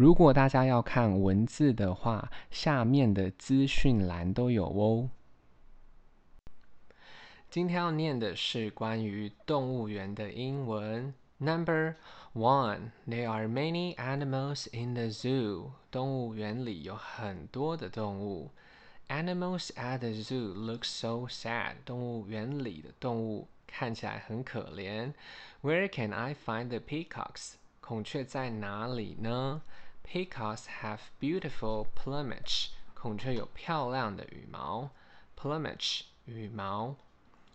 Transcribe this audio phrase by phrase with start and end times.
[0.00, 5.10] 如果大家要看文字的话，下面的资讯栏都有哦。
[7.50, 11.12] 今天要念的是关于动物园的英文。
[11.36, 11.96] Number
[12.32, 15.72] one, there are many animals in the zoo.
[15.90, 18.52] 动物园里有很多的动物。
[19.08, 21.74] Animals at the zoo look so sad.
[21.84, 25.12] 动物园里的动物看起来很可怜。
[25.60, 27.56] Where can I find the peacocks?
[27.82, 29.60] 孔雀在哪里呢
[30.03, 32.69] ？Peacocks have beautiful plumage.
[32.93, 34.91] 孔雀有漂亮的羽毛。
[35.37, 36.95] Plumage 羽毛。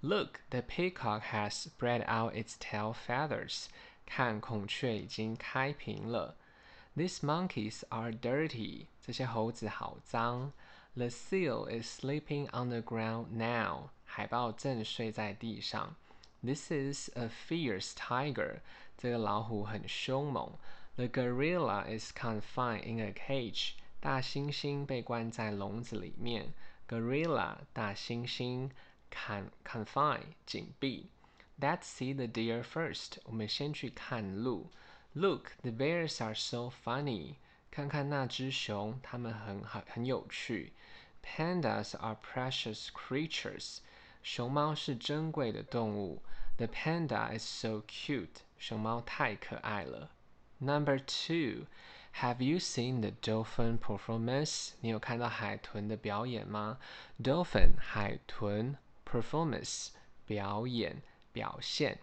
[0.00, 3.66] Look, the peacock has spread out its tail feathers.
[4.04, 6.36] 看，孔雀已经开屏了。
[6.96, 8.86] These monkeys are dirty.
[9.00, 10.52] 这些猴子好脏。
[10.94, 13.90] The seal is sleeping on the ground now.
[14.04, 15.96] 海豹正睡在地上。
[16.42, 18.58] This is a fierce tiger.
[18.98, 20.52] 这个老虎很凶猛。
[20.96, 23.74] The gorilla is confined in a cage.
[24.00, 26.52] 大猩猩被关在笼子里面。
[26.88, 28.70] Gorilla 大猩猩。
[29.10, 31.10] Con confine 紧闭。
[31.60, 33.18] Let's see the deer first。
[33.24, 34.70] 我们先去看鹿。
[35.12, 37.34] Look, the bears are so funny。
[37.70, 40.72] 看看那只熊，它们很很很有趣。
[41.22, 43.78] Pandas are precious creatures。
[44.22, 46.22] 熊猫是珍贵的动物。
[46.56, 48.40] The panda is so cute。
[48.58, 50.10] 熊猫太可爱了。
[50.58, 54.72] Number two。Have you seen the dolphin performance？
[54.80, 56.78] 你有看到海豚的表演吗？
[57.22, 58.76] Dolphin 海豚。
[59.04, 59.88] performance
[60.26, 61.98] 表演表现。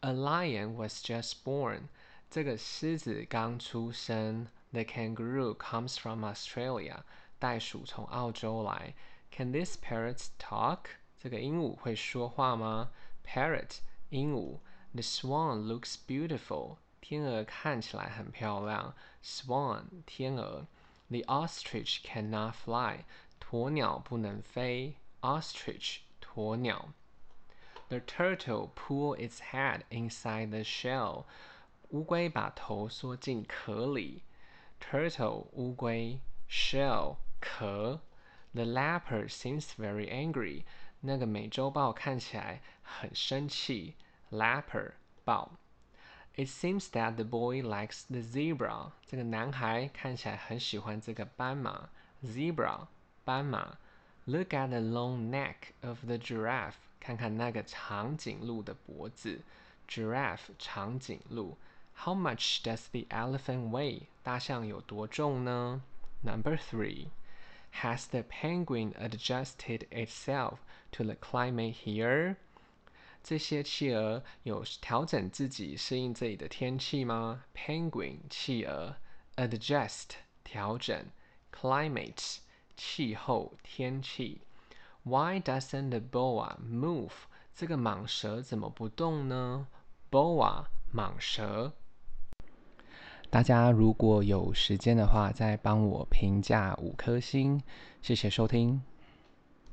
[0.00, 1.88] A lion was just born，
[2.30, 4.48] 这个狮子刚出生。
[4.72, 7.02] The kangaroo comes from Australia，
[7.38, 8.94] 袋鼠从澳洲来。
[9.30, 10.80] Can these parrots talk？
[11.18, 12.90] 这个鹦鹉会说话吗？
[13.26, 13.78] Parrot
[14.10, 14.60] 鹦鹉。
[14.92, 18.94] The swan looks beautiful， 天鹅看起来很漂亮。
[19.22, 20.66] Swan 天鹅。
[21.08, 23.04] The ostrich cannot fly，
[23.40, 24.96] 鸵鸟不能飞。
[25.20, 26.88] Ostrich 鸵鸟。
[27.88, 31.24] The turtle pull its head inside the shell。
[31.90, 34.22] 乌龟把头缩进壳里。
[34.80, 38.00] Turtle 乌龟，shell 壳。
[38.52, 40.64] The leopard seems very angry。
[41.00, 43.96] 那个美洲豹看起来很生气。
[44.30, 44.92] Leopard
[45.24, 45.52] 豹。
[46.38, 48.90] It seems that the boy likes the zebra。
[49.06, 51.88] 这个男孩看起来很喜欢这个斑马。
[52.24, 52.86] Zebra
[53.24, 53.78] 斑马。
[54.24, 59.42] Look at the long neck of the giraffe，看看那个长颈鹿的脖子。
[59.88, 61.56] Giraffe 长颈鹿。
[61.94, 64.02] How much does the elephant weigh？
[64.22, 65.82] 大象有多重呢？
[66.22, 67.08] Number three.
[67.82, 70.58] Has the penguin adjusted itself
[70.92, 72.36] to the climate here？
[73.23, 78.95] 这些企鹅有调整自己适应这里的天气吗？Penguin 企鹅
[79.35, 80.09] ，adjust
[80.43, 81.05] 调整
[81.51, 82.37] ，climate
[82.75, 84.41] 气候天气。
[85.03, 87.11] Why doesn't the boa move？
[87.53, 89.67] 这个蟒蛇怎么不动呢
[90.09, 91.73] ？Boa 蟒蛇。
[93.29, 97.61] 大家如果有时间的话，再帮我评价五颗星，
[98.01, 98.81] 谢谢收听。